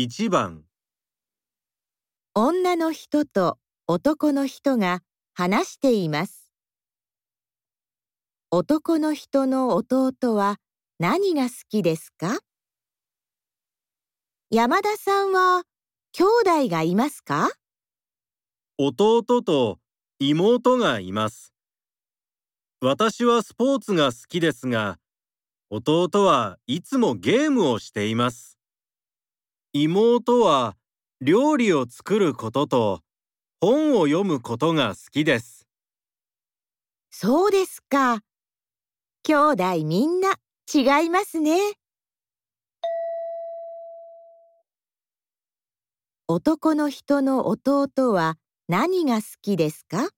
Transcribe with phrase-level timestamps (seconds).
[0.00, 0.62] 1番
[2.32, 3.58] 女の人と
[3.88, 5.00] 男の人が
[5.34, 6.52] 話しています。
[8.52, 10.58] 男の人の弟は
[11.00, 12.38] 何が好きですか？
[14.50, 15.64] 山田さんは
[16.12, 16.22] 兄
[16.66, 17.50] 弟がいますか？
[18.78, 19.80] 弟と
[20.20, 21.52] 妹がいます。
[22.80, 25.00] 私はスポーツが好きですが、
[25.70, 28.57] 弟はいつもゲームをしています。
[29.74, 30.76] 妹は
[31.20, 33.00] 料理を作ることと
[33.60, 35.66] 本を読むことが好きです。
[37.10, 38.22] そうですか。
[39.24, 40.36] 兄弟みんな
[40.72, 41.58] 違いますね。
[46.28, 48.36] 男の人の弟は
[48.68, 50.08] 何が好きですか？